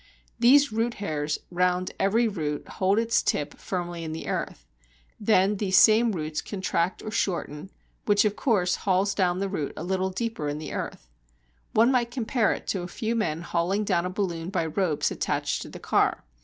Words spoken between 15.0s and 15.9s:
attached to the